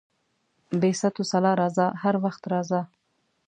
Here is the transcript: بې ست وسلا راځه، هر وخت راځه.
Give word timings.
بې 0.79 0.91
ست 1.01 1.15
وسلا 1.17 1.51
راځه، 1.61 1.85
هر 2.01 2.15
وخت 2.25 2.43
راځه. 2.53 2.81